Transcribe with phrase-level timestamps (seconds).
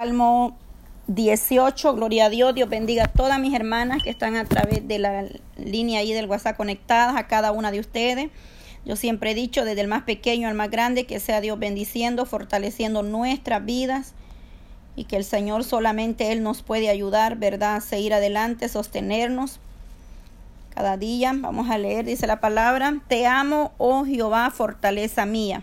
[0.00, 0.56] Salmo
[1.08, 4.98] 18, gloria a Dios, Dios bendiga a todas mis hermanas que están a través de
[4.98, 5.26] la
[5.58, 8.30] línea ahí del WhatsApp conectadas, a cada una de ustedes.
[8.86, 12.24] Yo siempre he dicho, desde el más pequeño al más grande, que sea Dios bendiciendo,
[12.24, 14.14] fortaleciendo nuestras vidas
[14.96, 17.76] y que el Señor solamente Él nos puede ayudar, ¿verdad?
[17.76, 19.60] A seguir adelante, sostenernos.
[20.74, 25.62] Cada día vamos a leer, dice la palabra, te amo, oh Jehová, fortaleza mía.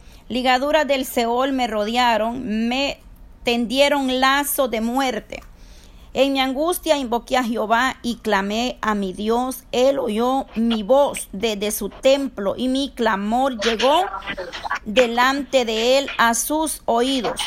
[0.31, 3.01] Ligaduras del Seol me rodearon, me
[3.43, 5.43] tendieron lazo de muerte.
[6.13, 9.65] En mi angustia invoqué a Jehová y clamé a mi Dios.
[9.73, 14.05] Él oyó mi voz desde su templo y mi clamor llegó
[14.85, 17.41] delante de él a sus oídos.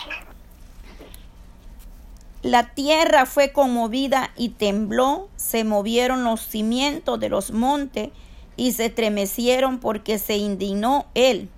[2.42, 8.10] La tierra fue conmovida y tembló, se movieron los cimientos de los montes
[8.58, 11.48] y se estremecieron porque se indignó él.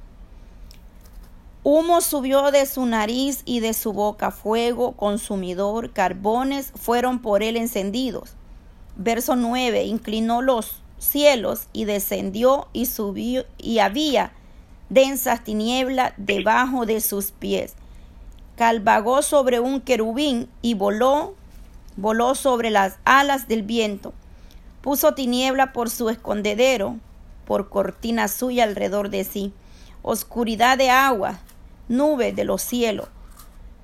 [1.69, 7.56] Humo subió de su nariz y de su boca fuego consumidor, carbones fueron por él
[7.56, 8.34] encendidos.
[8.95, 14.31] Verso 9, inclinó los cielos y descendió y subió y había
[14.91, 17.75] densas tinieblas debajo de sus pies.
[18.55, 21.34] Calvagó sobre un querubín y voló,
[21.97, 24.14] voló sobre las alas del viento.
[24.83, 26.95] Puso tiniebla por su escondedero,
[27.45, 29.53] por cortina suya alrededor de sí.
[30.03, 31.41] Oscuridad de agua,
[31.89, 33.09] nubes de los cielos.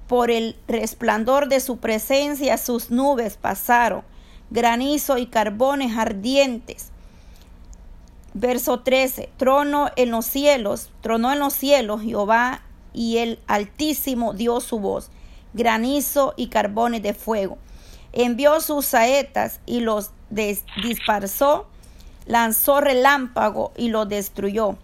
[0.08, 4.03] Por el resplandor de su presencia sus nubes pasaron,
[4.50, 6.91] granizo y carbones ardientes.
[8.34, 12.62] Verso 13, trono en los cielos, tronó en los cielos Jehová
[12.92, 15.11] y el Altísimo dio su voz,
[15.52, 17.58] granizo y carbones de fuego.
[18.12, 21.67] Envió sus saetas y los dispersó,
[22.27, 24.77] lanzó relámpago y los destruyó.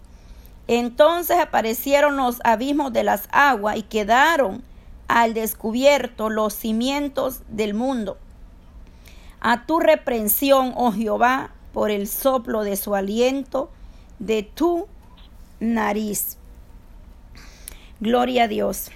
[0.71, 4.61] Entonces aparecieron los abismos de las aguas y quedaron
[5.07, 8.19] al descubierto los cimientos del mundo.
[9.41, 13.71] A tu reprensión, oh Jehová, por el soplo de su aliento,
[14.19, 14.85] de tu
[15.59, 16.37] nariz.
[17.99, 18.91] Gloria a Dios.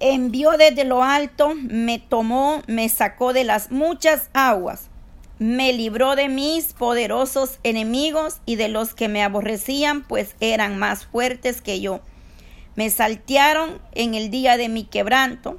[0.00, 4.90] Envió desde lo alto, me tomó, me sacó de las muchas aguas
[5.42, 11.04] me libró de mis poderosos enemigos y de los que me aborrecían, pues eran más
[11.04, 12.00] fuertes que yo.
[12.76, 15.58] Me saltearon en el día de mi quebranto,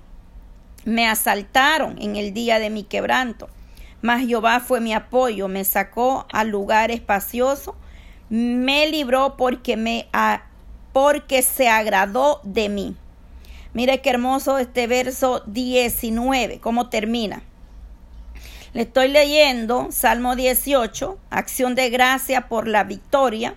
[0.86, 3.50] me asaltaron en el día de mi quebranto.
[4.02, 7.76] Mas Jehová fue mi apoyo, me sacó al lugar espacioso,
[8.30, 10.08] me libró porque me
[10.94, 12.96] porque se agradó de mí.
[13.74, 17.44] Mire qué hermoso este verso 19, cómo termina.
[18.74, 23.54] Le estoy leyendo Salmo 18, acción de gracia por la victoria.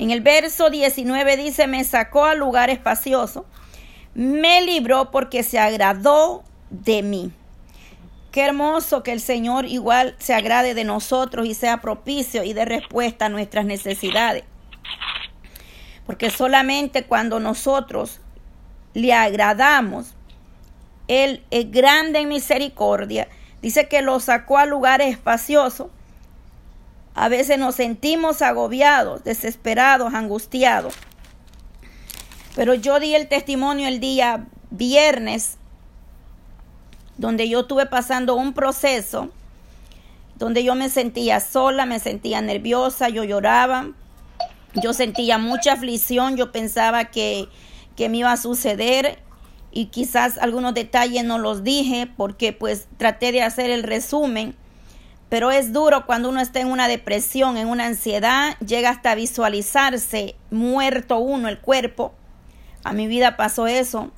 [0.00, 3.46] En el verso 19 dice, me sacó al lugar espacioso,
[4.14, 7.30] me libró porque se agradó de mí.
[8.32, 12.64] Qué hermoso que el Señor igual se agrade de nosotros y sea propicio y dé
[12.64, 14.42] respuesta a nuestras necesidades.
[16.04, 18.20] Porque solamente cuando nosotros
[18.92, 20.14] le agradamos,
[21.06, 23.28] Él es grande en misericordia
[23.64, 25.86] Dice que lo sacó a lugares espaciosos.
[27.14, 30.92] A veces nos sentimos agobiados, desesperados, angustiados.
[32.54, 35.56] Pero yo di el testimonio el día viernes,
[37.16, 39.30] donde yo estuve pasando un proceso,
[40.34, 43.92] donde yo me sentía sola, me sentía nerviosa, yo lloraba,
[44.74, 47.48] yo sentía mucha aflicción, yo pensaba que,
[47.96, 49.22] que me iba a suceder
[49.76, 54.54] y quizás algunos detalles no los dije porque pues traté de hacer el resumen,
[55.28, 60.36] pero es duro cuando uno está en una depresión, en una ansiedad, llega hasta visualizarse
[60.52, 62.14] muerto uno, el cuerpo.
[62.84, 64.12] A mi vida pasó eso.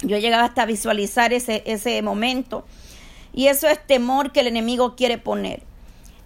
[0.00, 2.64] Yo llegaba hasta visualizar ese, ese momento.
[3.34, 5.62] Y eso es temor que el enemigo quiere poner.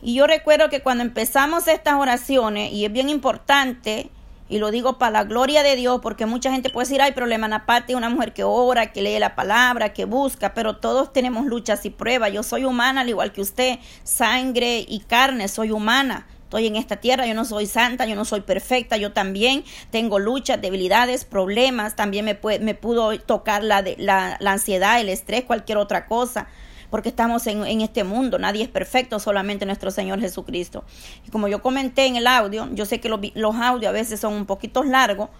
[0.00, 4.11] Y yo recuerdo que cuando empezamos estas oraciones, y es bien importante,
[4.50, 7.47] y lo digo para la gloria de Dios, porque mucha gente puede decir, hay problema
[7.47, 11.47] en aparte, una mujer que ora, que lee la palabra, que busca, pero todos tenemos
[11.47, 12.32] luchas y pruebas.
[12.32, 16.26] Yo soy humana al igual que usted, sangre y carne, soy humana.
[16.43, 19.62] estoy en esta tierra, yo no soy santa, yo no soy perfecta, yo también
[19.93, 25.44] tengo luchas, debilidades, problemas, también me, me pudo tocar la, la, la ansiedad, el estrés,
[25.44, 26.49] cualquier otra cosa
[26.90, 30.84] porque estamos en, en, este mundo, nadie es perfecto, solamente nuestro Señor Jesucristo.
[31.26, 34.20] Y como yo comenté en el audio, yo sé que los, los audios a veces
[34.20, 35.31] son un poquito largos,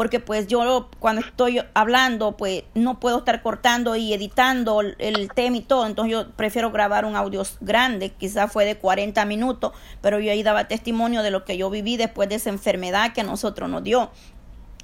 [0.00, 5.58] porque pues yo cuando estoy hablando pues no puedo estar cortando y editando el tema
[5.58, 10.18] y todo, entonces yo prefiero grabar un audio grande, quizás fue de 40 minutos, pero
[10.18, 13.24] yo ahí daba testimonio de lo que yo viví después de esa enfermedad que a
[13.24, 14.10] nosotros nos dio.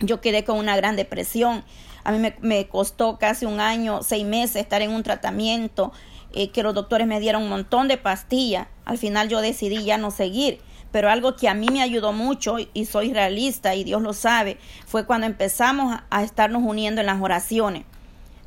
[0.00, 1.64] Yo quedé con una gran depresión,
[2.04, 5.92] a mí me, me costó casi un año, seis meses estar en un tratamiento,
[6.32, 9.98] eh, que los doctores me dieron un montón de pastillas, al final yo decidí ya
[9.98, 10.60] no seguir
[10.96, 14.56] pero algo que a mí me ayudó mucho y soy realista y Dios lo sabe,
[14.86, 17.84] fue cuando empezamos a estarnos uniendo en las oraciones.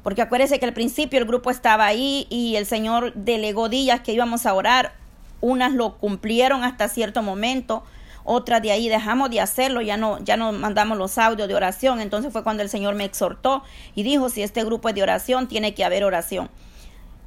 [0.01, 4.13] Porque acuérdense que al principio el grupo estaba ahí y el Señor delegó días que
[4.13, 4.93] íbamos a orar.
[5.41, 7.83] Unas lo cumplieron hasta cierto momento,
[8.23, 11.99] otras de ahí dejamos de hacerlo, ya no, ya no mandamos los audios de oración.
[12.01, 15.47] Entonces fue cuando el Señor me exhortó y dijo, si este grupo es de oración,
[15.47, 16.49] tiene que haber oración.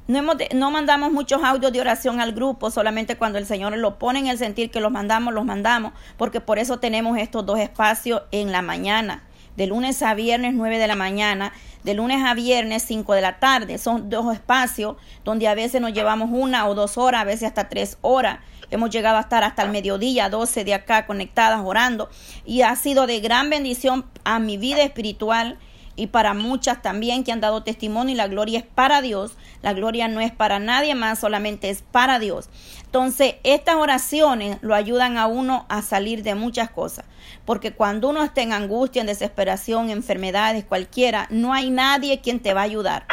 [0.05, 3.97] No, hemos no mandamos muchos audios de oración al grupo, solamente cuando el Señor lo
[3.97, 7.57] pone en el sentir que los mandamos, los mandamos, porque por eso tenemos estos dos
[7.59, 9.23] espacios en la mañana,
[9.55, 11.53] de lunes a viernes 9 de la mañana,
[11.83, 13.77] de lunes a viernes 5 de la tarde.
[13.77, 17.69] Son dos espacios donde a veces nos llevamos una o dos horas, a veces hasta
[17.69, 18.39] tres horas.
[18.71, 22.09] Hemos llegado a estar hasta el mediodía, 12 de acá conectadas orando
[22.45, 25.59] y ha sido de gran bendición a mi vida espiritual
[25.95, 29.33] y para muchas también que han dado testimonio y la gloria es para Dios.
[29.61, 32.49] La gloria no es para nadie más, solamente es para Dios.
[32.83, 37.05] Entonces, estas oraciones lo ayudan a uno a salir de muchas cosas,
[37.45, 42.53] porque cuando uno está en angustia, en desesperación, enfermedades, cualquiera, no hay nadie quien te
[42.53, 43.05] va a ayudar.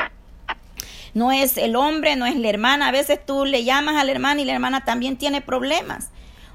[1.12, 2.88] No es el hombre, no es la hermana.
[2.88, 6.10] A veces tú le llamas a la hermana y la hermana también tiene problemas.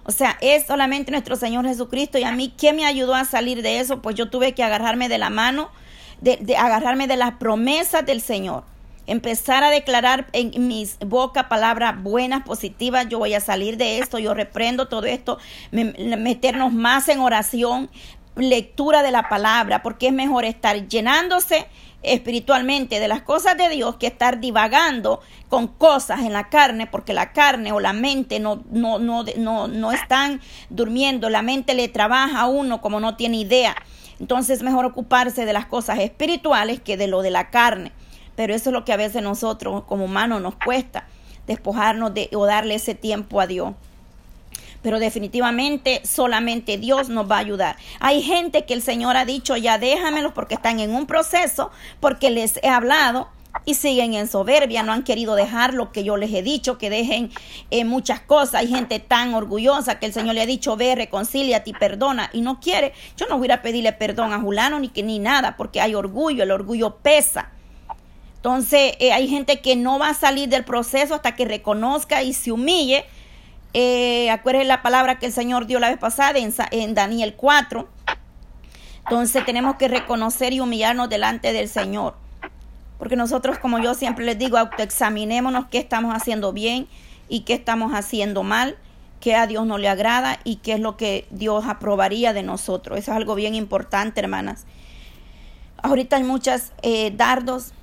[0.05, 2.17] O sea, es solamente nuestro Señor Jesucristo.
[2.17, 4.01] Y a mí, ¿qué me ayudó a salir de eso?
[4.01, 5.69] Pues yo tuve que agarrarme de la mano
[6.25, 8.63] de, agarrarme de las promesas del Señor.
[9.07, 14.17] Empezar a declarar en mis boca palabras buenas, positivas, yo voy a salir de esto,
[14.17, 15.37] yo reprendo todo esto,
[15.71, 17.91] meternos más en oración,
[18.35, 21.67] lectura de la palabra, porque es mejor estar llenándose
[22.01, 27.13] espiritualmente de las cosas de Dios que estar divagando con cosas en la carne, porque
[27.13, 30.41] la carne o la mente no, no, no, no, no están
[30.71, 33.75] durmiendo, la mente le trabaja a uno como no tiene idea.
[34.19, 37.91] Entonces es mejor ocuparse de las cosas espirituales que de lo de la carne.
[38.35, 41.07] Pero eso es lo que a veces nosotros como humanos nos cuesta,
[41.47, 43.73] despojarnos de o darle ese tiempo a Dios.
[44.81, 47.77] Pero definitivamente solamente Dios nos va a ayudar.
[47.99, 52.29] Hay gente que el Señor ha dicho, ya déjamelos porque están en un proceso, porque
[52.29, 53.29] les he hablado,
[53.63, 56.89] y siguen en soberbia, no han querido dejar lo que yo les he dicho, que
[56.89, 57.31] dejen
[57.71, 58.55] eh, muchas cosas.
[58.55, 62.41] Hay gente tan orgullosa que el Señor le ha dicho, ve, reconcíliate y perdona, y
[62.41, 62.93] no quiere.
[63.15, 66.43] Yo no voy a pedirle perdón a Julano ni, que, ni nada, porque hay orgullo,
[66.43, 67.51] el orgullo pesa.
[68.35, 72.33] Entonces, eh, hay gente que no va a salir del proceso hasta que reconozca y
[72.33, 73.05] se humille.
[73.73, 77.87] Eh, acuérdense la palabra que el Señor dio la vez pasada en, en Daniel 4.
[78.99, 82.24] Entonces, tenemos que reconocer y humillarnos delante del Señor.
[82.97, 86.87] Porque nosotros, como yo siempre les digo, autoexaminémonos qué estamos haciendo bien
[87.27, 88.77] y qué estamos haciendo mal,
[89.19, 92.99] qué a Dios no le agrada y qué es lo que Dios aprobaría de nosotros.
[92.99, 94.65] Eso es algo bien importante, hermanas.
[95.77, 97.73] Ahorita hay muchas eh, dardos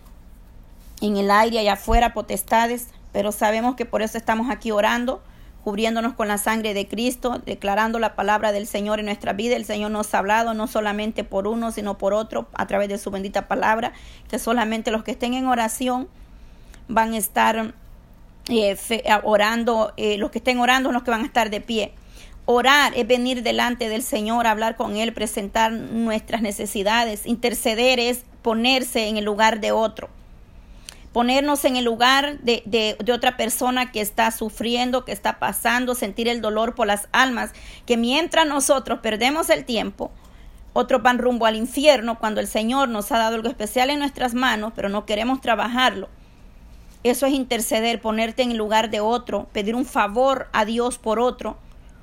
[1.00, 5.22] en el aire y afuera, potestades, pero sabemos que por eso estamos aquí orando
[5.62, 9.56] cubriéndonos con la sangre de Cristo, declarando la palabra del Señor en nuestra vida.
[9.56, 12.98] El Señor nos ha hablado no solamente por uno, sino por otro, a través de
[12.98, 13.92] su bendita palabra,
[14.28, 16.08] que solamente los que estén en oración
[16.88, 17.74] van a estar
[18.48, 18.76] eh,
[19.22, 21.92] orando, eh, los que estén orando son los que van a estar de pie.
[22.44, 27.24] Orar es venir delante del Señor, hablar con Él, presentar nuestras necesidades.
[27.24, 30.08] Interceder es ponerse en el lugar de otro
[31.12, 36.40] ponernos en el lugar de, otra persona que está sufriendo, que está pasando, sentir el
[36.40, 37.52] dolor por las almas,
[37.86, 40.10] que mientras nosotros perdemos el tiempo,
[40.72, 44.32] otros van rumbo al infierno cuando el Señor nos ha dado algo especial en nuestras
[44.32, 46.08] manos, pero no queremos trabajarlo.
[47.04, 51.20] Eso es interceder, ponerte en el lugar de otro, pedir un favor a Dios por
[51.20, 51.58] otro,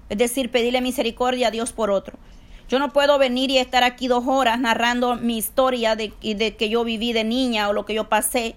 [0.10, 2.20] es decir, pedirle misericordia a Dios por otro.
[2.68, 6.84] Yo no puedo venir y estar aquí dos horas narrando mi historia de que yo
[6.84, 8.56] viví de niña o lo que yo pasé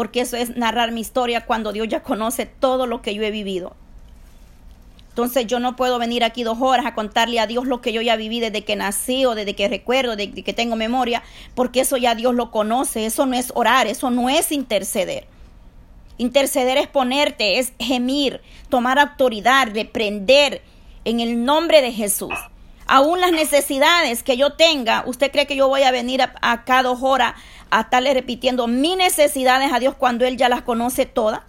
[0.00, 3.30] porque eso es narrar mi historia cuando Dios ya conoce todo lo que yo he
[3.30, 3.76] vivido.
[5.10, 8.00] Entonces yo no puedo venir aquí dos horas a contarle a Dios lo que yo
[8.00, 11.22] ya viví desde que nací o desde que recuerdo, desde que tengo memoria,
[11.54, 15.26] porque eso ya Dios lo conoce, eso no es orar, eso no es interceder.
[16.16, 18.40] Interceder es ponerte, es gemir,
[18.70, 20.62] tomar autoridad, reprender,
[21.04, 22.32] en el nombre de Jesús.
[22.92, 26.82] Aún las necesidades que yo tenga, ¿usted cree que yo voy a venir a, cada
[26.82, 27.34] dos horas
[27.70, 31.42] a estarle repitiendo mis necesidades a Dios cuando Él ya las conoce todas?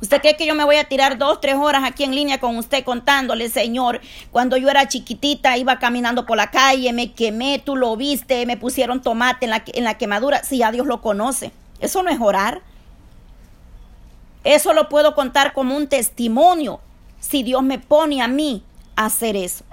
[0.00, 2.56] ¿Usted cree que yo me voy a tirar dos, tres horas aquí en línea con
[2.56, 7.76] usted contándole, Señor, cuando yo era chiquitita, iba caminando por la calle, me quemé, tú
[7.76, 10.42] lo viste, me pusieron tomate en la, quemadura?
[10.44, 11.52] Si ya Dios lo conoce.
[11.78, 12.62] Eso no es orar.
[14.44, 16.80] Eso lo puedo contar como un testimonio
[17.20, 18.64] si Dios me pone a mí
[18.96, 19.66] a hacer eso.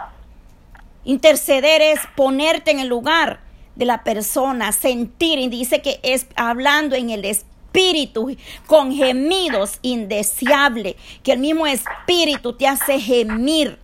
[1.05, 3.41] Interceder es ponerte en el lugar
[3.75, 8.35] de la persona, sentir, y dice que es hablando en el espíritu,
[8.67, 13.79] con gemidos indeseables, que el mismo espíritu te hace gemir,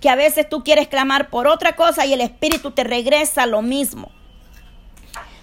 [0.00, 3.62] que a veces tú quieres clamar por otra cosa y el espíritu te regresa lo
[3.62, 4.10] mismo.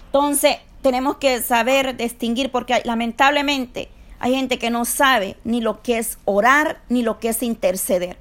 [0.06, 3.88] Entonces, tenemos que saber distinguir, porque lamentablemente
[4.20, 8.16] hay gente que no sabe ni lo que es orar ni lo que es interceder.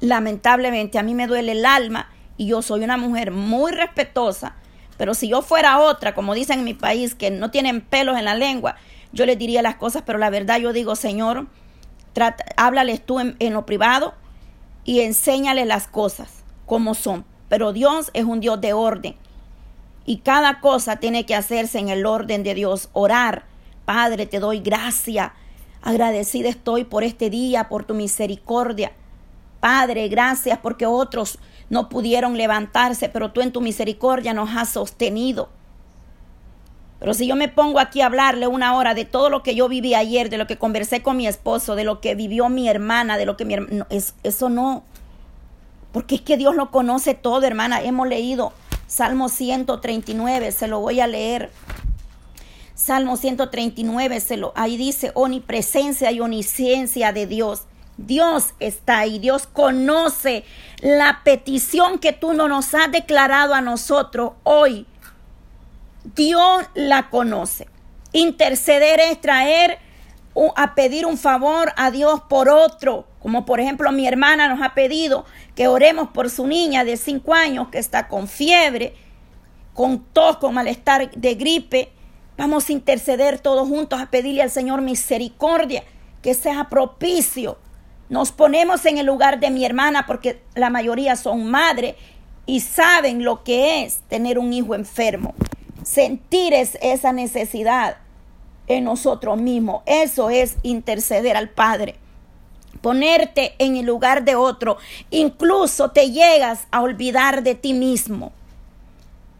[0.00, 4.56] Lamentablemente a mí me duele el alma y yo soy una mujer muy respetuosa,
[4.96, 8.24] pero si yo fuera otra, como dicen en mi país, que no tienen pelos en
[8.24, 8.76] la lengua,
[9.12, 11.46] yo les diría las cosas, pero la verdad yo digo, Señor,
[12.56, 14.14] háblales tú en, en lo privado
[14.84, 17.24] y enséñales las cosas como son.
[17.48, 19.16] Pero Dios es un Dios de orden
[20.06, 22.88] y cada cosa tiene que hacerse en el orden de Dios.
[22.92, 23.44] Orar,
[23.84, 25.34] Padre, te doy gracia.
[25.82, 28.92] Agradecida estoy por este día, por tu misericordia.
[29.60, 31.38] Padre, gracias porque otros
[31.68, 35.48] no pudieron levantarse, pero tú en tu misericordia nos has sostenido.
[36.98, 39.68] Pero si yo me pongo aquí a hablarle una hora de todo lo que yo
[39.68, 43.16] viví ayer, de lo que conversé con mi esposo, de lo que vivió mi hermana,
[43.16, 43.86] de lo que mi hermana,
[44.22, 44.84] eso no.
[45.92, 47.82] Porque es que Dios lo conoce todo, hermana.
[47.82, 48.52] Hemos leído
[48.86, 51.50] Salmo 139, se lo voy a leer.
[52.74, 57.62] Salmo 139, se lo, ahí dice omnipresencia y omnisciencia de Dios.
[58.06, 60.44] Dios está ahí, Dios conoce
[60.80, 64.86] la petición que tú no nos has declarado a nosotros hoy.
[66.16, 67.68] Dios la conoce.
[68.12, 69.78] Interceder es traer
[70.56, 74.74] a pedir un favor a Dios por otro, como por ejemplo mi hermana nos ha
[74.74, 78.94] pedido que oremos por su niña de 5 años que está con fiebre,
[79.74, 81.92] con tos, con malestar de gripe.
[82.38, 85.84] Vamos a interceder todos juntos a pedirle al Señor misericordia,
[86.22, 87.58] que sea propicio
[88.10, 91.94] nos ponemos en el lugar de mi hermana porque la mayoría son madres
[92.44, 95.32] y saben lo que es tener un hijo enfermo.
[95.84, 97.98] Sentir esa necesidad
[98.66, 99.82] en nosotros mismos.
[99.86, 101.94] Eso es interceder al Padre.
[102.80, 104.78] Ponerte en el lugar de otro.
[105.10, 108.32] Incluso te llegas a olvidar de ti mismo.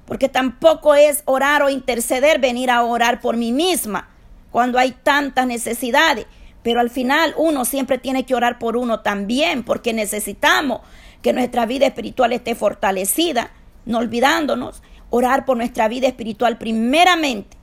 [0.07, 4.09] Porque tampoco es orar o interceder, venir a orar por mí misma
[4.53, 6.27] cuando hay tantas necesidades.
[6.63, 10.81] Pero al final uno siempre tiene que orar por uno también, porque necesitamos
[11.23, 13.51] que nuestra vida espiritual esté fortalecida,
[13.87, 17.57] no olvidándonos, orar por nuestra vida espiritual primeramente.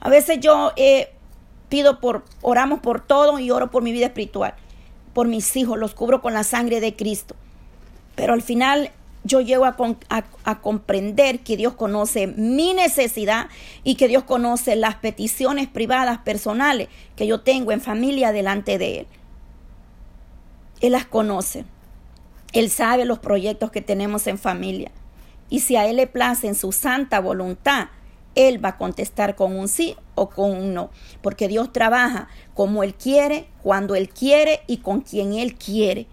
[0.00, 1.12] A veces yo eh,
[1.68, 4.54] pido por, oramos por todo y oro por mi vida espiritual,
[5.12, 7.34] por mis hijos, los cubro con la sangre de Cristo.
[8.14, 8.90] Pero al final
[9.26, 13.48] yo llego a, comprender que Dios conoce mi necesidad
[13.84, 19.00] y que Dios conoce las peticiones privadas, personales que yo tengo en familia delante de
[19.00, 19.06] Él.
[20.80, 21.64] Él las conoce.
[22.52, 24.90] Él sabe los proyectos que tenemos en familia.
[25.48, 27.88] Y si a Él le place en su santa voluntad,
[28.34, 30.90] Él va a contestar con un sí o con un no.
[31.22, 36.06] Porque Dios trabaja como Él quiere, cuando Él quiere y con quien Él quiere.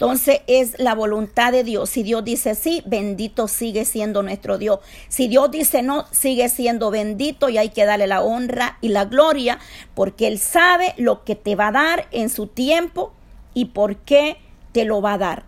[0.00, 1.90] Entonces es la voluntad de Dios.
[1.90, 4.80] Si Dios dice sí, bendito sigue siendo nuestro Dios.
[5.08, 9.04] Si Dios dice no, sigue siendo bendito y hay que darle la honra y la
[9.04, 9.58] gloria
[9.94, 13.12] porque Él sabe lo que te va a dar en su tiempo
[13.52, 14.38] y por qué
[14.72, 15.44] te lo va a dar.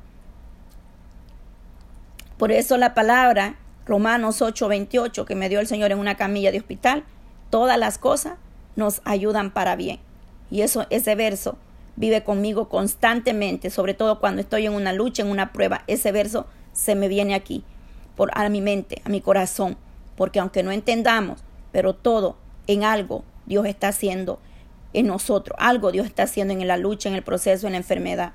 [2.36, 3.56] Por eso la palabra
[3.86, 7.04] Romanos 8:28 que me dio el Señor en una camilla de hospital,
[7.48, 8.34] todas las cosas
[8.76, 9.98] nos ayudan para bien.
[10.50, 11.56] Y eso ese verso
[11.96, 15.84] vive conmigo constantemente, sobre todo cuando estoy en una lucha, en una prueba.
[15.86, 17.64] Ese verso se me viene aquí,
[18.16, 19.76] por, a mi mente, a mi corazón,
[20.16, 24.40] porque aunque no entendamos, pero todo en algo Dios está haciendo
[24.92, 28.32] en nosotros, algo Dios está haciendo en la lucha, en el proceso, en la enfermedad.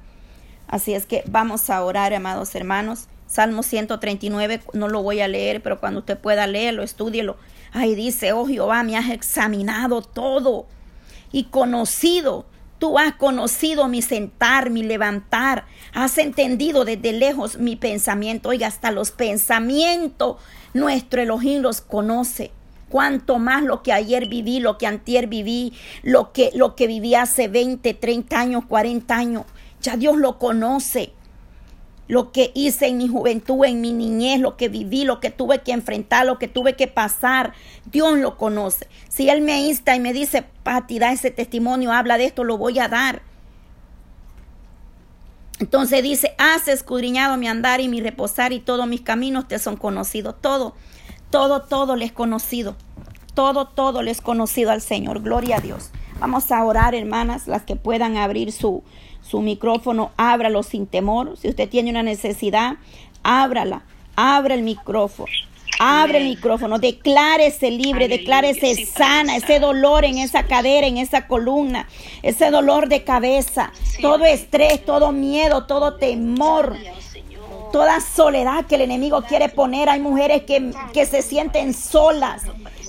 [0.67, 3.07] Así es que vamos a orar, amados hermanos.
[3.25, 7.35] Salmo 139, no lo voy a leer, pero cuando usted pueda leerlo, estúdielo.
[7.73, 10.65] Ahí dice, oh Jehová, me has examinado todo
[11.31, 12.45] y conocido
[12.79, 15.65] Tú has conocido mi sentar, mi levantar.
[15.93, 18.49] Has entendido desde lejos mi pensamiento.
[18.49, 20.37] Oiga, hasta los pensamientos
[20.73, 22.51] nuestro Elohim los conoce.
[22.89, 27.15] Cuanto más lo que ayer viví, lo que antier viví, lo que, lo que viví
[27.15, 29.43] hace 20, 30 años, 40 años.
[29.81, 31.11] Ya Dios lo conoce.
[32.07, 35.59] Lo que hice en mi juventud, en mi niñez, lo que viví, lo que tuve
[35.59, 37.53] que enfrentar, lo que tuve que pasar,
[37.91, 38.87] Dios lo conoce.
[39.09, 42.57] Si Él me insta y me dice, Pati, da ese testimonio, habla de esto, lo
[42.57, 43.21] voy a dar.
[45.59, 49.75] Entonces dice, has escudriñado mi andar y mi reposar y todos mis caminos te son
[49.75, 50.35] conocidos.
[50.39, 50.75] Todo,
[51.29, 52.75] todo, todo les conocido.
[53.33, 55.21] Todo, todo les conocido al Señor.
[55.21, 55.89] Gloria a Dios.
[56.19, 58.83] Vamos a orar, hermanas, las que puedan abrir su,
[59.29, 61.37] su micrófono, ábralo sin temor.
[61.37, 62.77] Si usted tiene una necesidad,
[63.23, 63.83] ábrala,
[64.15, 65.31] abra el micrófono.
[65.79, 71.87] Abre el micrófono, declárese libre, declárese sana, ese dolor en esa cadera, en esa columna,
[72.23, 76.75] ese dolor de cabeza, todo estrés, todo miedo, todo temor,
[77.71, 79.87] toda soledad que el enemigo quiere poner.
[79.87, 82.41] Hay mujeres que, que se sienten solas,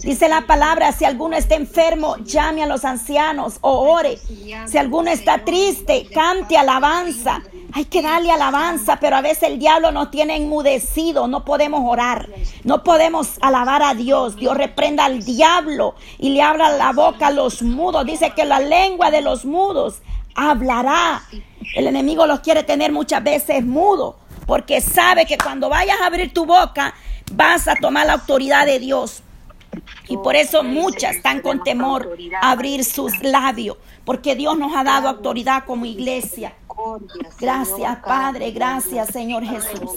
[0.08, 4.16] Dice la palabra, si alguno está enfermo, llame a los ancianos o ore.
[4.64, 7.42] Si alguno está triste, cante alabanza.
[7.74, 12.26] Hay que darle alabanza, pero a veces el diablo nos tiene enmudecido, no podemos orar,
[12.64, 14.36] no podemos alabar a Dios.
[14.36, 18.06] Dios reprenda al diablo y le abra la boca a los mudos.
[18.06, 20.00] Dice que la lengua de los mudos
[20.34, 21.22] hablará.
[21.74, 26.32] El enemigo los quiere tener muchas veces mudo, porque sabe que cuando vayas a abrir
[26.32, 26.94] tu boca,
[27.32, 29.22] vas a tomar la autoridad de Dios.
[30.08, 34.84] Y por eso muchas están con temor a abrir sus labios, porque Dios nos ha
[34.84, 36.54] dado autoridad como iglesia.
[37.40, 38.50] Gracias, Padre.
[38.50, 39.44] Gracias, Señor.
[39.44, 39.90] Jesús.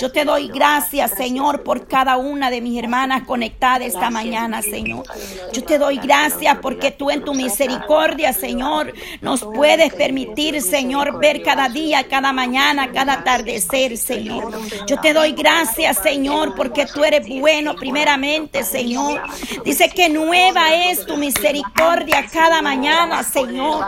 [0.00, 5.04] Yo te doy gracias, Señor, por cada una de mis hermanas conectadas esta mañana, Señor.
[5.52, 11.42] Yo te doy gracias porque tú en tu misericordia, Señor, nos puedes permitir, Señor, ver
[11.42, 14.52] cada día, cada mañana, cada atardecer, Señor.
[14.86, 19.22] Yo te doy gracias, Señor, porque tú eres bueno primeramente, Señor.
[19.64, 23.86] Dice que nueva es tu misericordia cada mañana, Señor.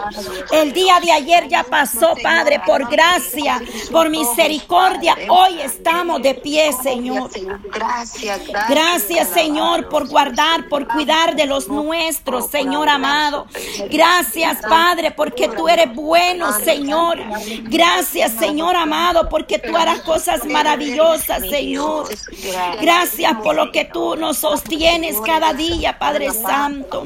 [0.52, 2.33] El día de ayer ya pasó, Padre.
[2.36, 3.62] Padre, por gracia,
[3.92, 7.30] por misericordia, hoy estamos de pie, Señor.
[7.72, 13.46] Gracias, gracias, Señor, por guardar, por cuidar de los nuestros, Señor amado.
[13.88, 17.20] Gracias, Padre, porque tú eres bueno, Señor.
[17.68, 22.08] Gracias, Señor amado, porque tú harás cosas maravillosas, Señor.
[22.80, 27.04] Gracias por lo que tú nos sostienes cada día, Padre Santo.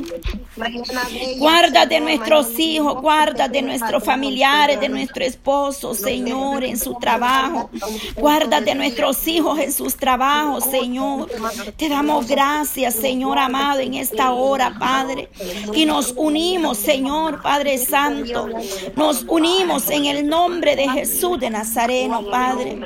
[1.37, 7.71] Guarda de nuestros hijos, guarda de nuestros familiares, de nuestros esposo, Señor, en su trabajo.
[8.17, 11.31] Guárdate nuestros hijos en sus trabajos, Señor.
[11.77, 15.29] Te damos gracias, Señor amado, en esta hora, Padre.
[15.75, 18.49] Y nos unimos, Señor, Padre Santo.
[18.97, 22.81] Nos unimos en el nombre de Jesús de Nazareno, Padre.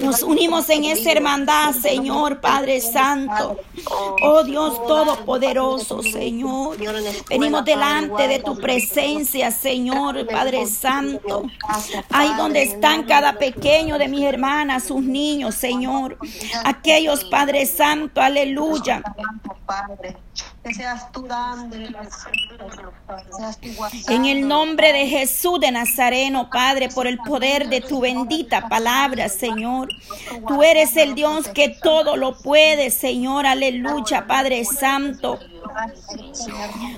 [0.00, 3.58] Nos unimos en esa hermandad, Señor, Padre Santo.
[4.22, 6.76] Oh Dios Todopoderoso, Señor.
[7.28, 10.87] Venimos delante de tu presencia, Señor, Padre Santo.
[10.88, 11.42] Santo.
[12.10, 16.18] Ahí donde están cada pequeño de mis hermanas, sus niños, Señor.
[16.64, 19.02] Aquellos, Padre Santo, aleluya.
[24.08, 29.28] En el nombre de Jesús de Nazareno, Padre, por el poder de tu bendita palabra,
[29.28, 29.88] Señor.
[30.46, 33.46] Tú eres el Dios que todo lo puede, Señor.
[33.46, 35.38] Aleluya, Padre Santo.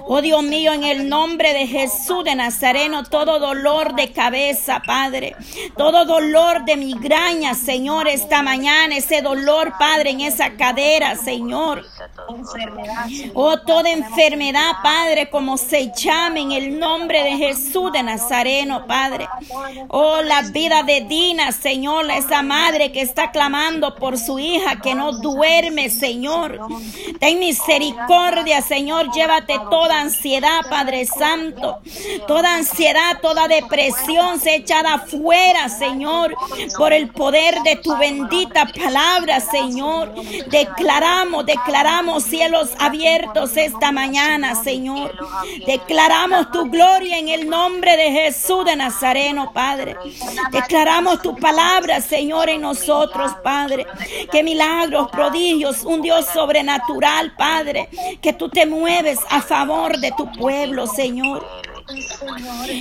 [0.07, 5.37] Oh Dios mío, en el nombre de Jesús de Nazareno, todo dolor de cabeza, Padre,
[5.77, 11.85] todo dolor de migraña, Señor, esta mañana, ese dolor, Padre, en esa cadera, Señor.
[13.35, 19.29] Oh, toda enfermedad, Padre, como se llame en el nombre de Jesús de Nazareno, Padre.
[19.89, 24.95] Oh, la vida de Dina, Señor, esa madre que está clamando por su hija que
[24.95, 26.61] no duerme, Señor.
[27.19, 31.81] Ten misericordia, Señor, llévate toda ansiedad, Padre Santo.
[32.27, 36.35] Toda ansiedad, toda depresión se echada afuera, Señor,
[36.77, 40.15] por el poder de tu bendita palabra, Señor.
[40.51, 45.15] Declaramos, declaramos cielos abiertos esta mañana, Señor.
[45.67, 49.97] Declaramos tu gloria en el nombre de Jesús de Nazareno, Padre.
[50.53, 53.87] Declaramos tu palabra, Señor, en nosotros, Padre.
[54.31, 57.89] Que milagros, prodigios, un Dios sobrenatural, Padre.
[58.21, 61.47] Que tú te mueves a favor de tu pueblo, Señor.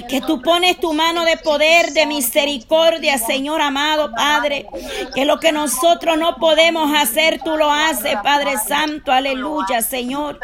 [0.08, 4.68] Que tú pones tu mano de poder, de misericordia, Señor amado Padre.
[5.16, 9.12] Que lo que nosotros no podemos hacer, tú lo haces, Padre Santo.
[9.12, 10.40] Aleluya, Señor.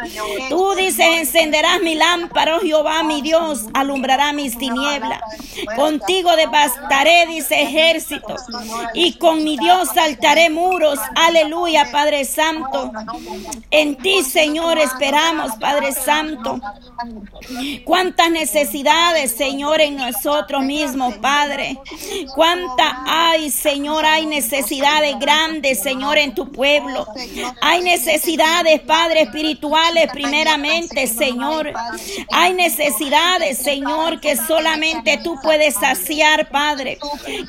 [0.48, 5.20] Tú dices, encenderás mi lámpara, oh Jehová, mi Dios, alumbrará mis tinieblas.
[5.76, 8.34] Contigo devastaré, dice ejército.
[8.94, 10.98] Y con mi Dios saltaré muros.
[11.14, 12.90] Aleluya, Padre Santo.
[13.70, 16.60] En ti, Señor, esperamos, Padre Santo.
[17.84, 18.55] ¿Cuántas necesidades?
[18.56, 21.78] Necesidades, Señor, en nosotros mismos, Padre.
[22.34, 27.06] Cuánta hay, Señor, hay necesidades grandes, Señor, en tu pueblo.
[27.60, 31.70] Hay necesidades, Padre, espirituales primeramente, Señor.
[32.32, 36.98] Hay necesidades, Señor, que solamente tú puedes saciar, Padre.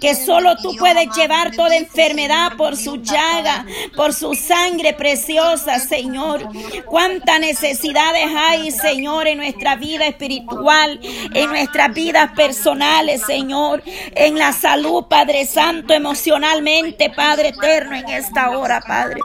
[0.01, 3.65] Que solo tú puedes llevar toda enfermedad por su llaga,
[3.95, 6.49] por su sangre preciosa, Señor.
[6.85, 10.96] Cuántas necesidades hay, Señor, en nuestra vida espiritual,
[11.33, 13.83] en nuestras vidas personales, Señor,
[14.15, 19.19] en la salud, Padre Santo, emocionalmente, Padre eterno, en esta hora, Padre.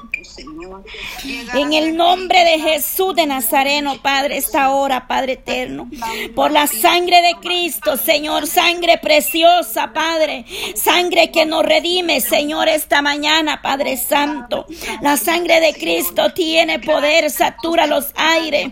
[1.54, 5.88] En el nombre de Jesús de Nazareno, Padre, esta hora, Padre eterno,
[6.35, 13.02] por la sangre de Cristo, Señor, sangre preciosa, Padre, sangre que nos redime, Señor, esta
[13.02, 14.66] mañana, Padre Santo.
[15.00, 18.68] La sangre de Cristo tiene poder, satura los aires,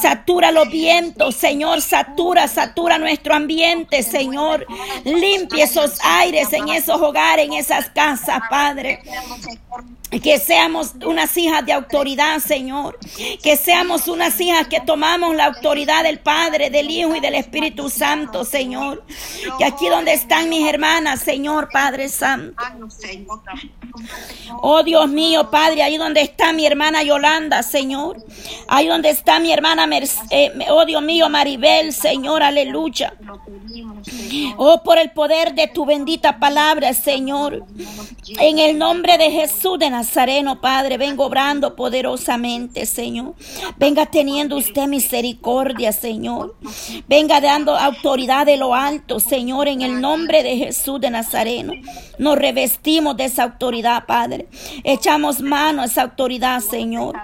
[0.00, 4.66] satura los vientos, Señor, satura, satura nuestro ambiente, Señor.
[5.04, 9.00] Limpie esos aires en esos hogares, en esas casas, Padre.
[10.22, 12.98] Que seamos unas hijas de autoridad, Señor.
[13.42, 17.90] Que seamos unas hijas que tomamos la autoridad del Padre, del Hijo y del Espíritu
[17.90, 19.04] Santo, Señor.
[19.58, 22.62] Que aquí donde están mis hermanas, Señor, Padre Santo.
[24.60, 28.24] Oh Dios mío, Padre, ahí donde está mi hermana Yolanda, Señor.
[28.68, 29.88] Ahí donde está mi hermana,
[30.30, 33.14] eh, oh Dios mío, Maribel, Señor, aleluya.
[34.56, 37.64] Oh, por el poder de tu bendita palabra, Señor.
[38.38, 43.34] En el nombre de Jesús de Nazareno, Padre, vengo obrando poderosamente, Señor.
[43.78, 46.56] Venga teniendo usted misericordia, Señor.
[47.08, 51.72] Venga dando autoridad de lo alto, Señor, en el nombre de Jesús de Nazareno.
[52.18, 54.46] Nos revestimos de esa autoridad, Padre.
[54.84, 57.18] Echamos mano a esa autoridad, Señor.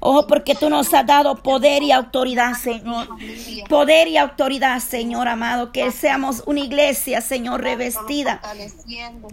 [0.00, 3.08] Oh, porque tú nos has dado poder y autoridad, Señor.
[3.66, 5.72] Poder y autoridad, Señor amado.
[5.72, 8.42] Que seamos una iglesia, Señor, revestida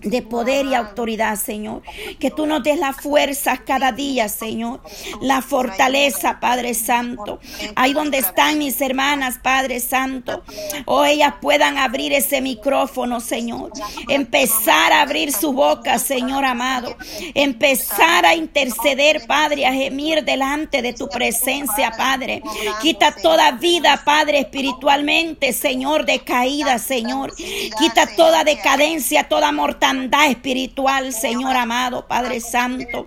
[0.01, 1.81] de poder y autoridad, Señor.
[2.17, 4.81] Que tú nos des la fuerza cada día, Señor.
[5.21, 7.39] La fortaleza, Padre Santo.
[7.75, 10.43] Ahí donde están mis hermanas, Padre Santo.
[10.85, 13.71] Oh, ellas puedan abrir ese micrófono, Señor.
[14.07, 16.95] Empezar a abrir su boca, Señor amado.
[17.33, 22.41] Empezar a interceder, Padre, a gemir delante de tu presencia, Padre.
[22.81, 27.33] Quita toda vida, Padre, espiritualmente, Señor, de caída, Señor.
[27.35, 32.39] Quita toda decadencia, toda mortandad espiritual, Señor amado, Padre
[32.79, 33.05] Santo.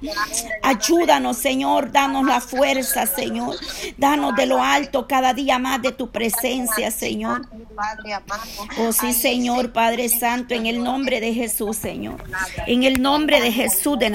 [0.62, 3.56] Ayúdanos, Señor, danos la fuerza, Señor.
[3.96, 7.42] Danos de lo alto cada día más de tu presencia, Señor.
[8.78, 12.22] Oh sí, Señor, Padre Santo, en el nombre de Jesús, Señor.
[12.66, 14.04] En el nombre de Jesús de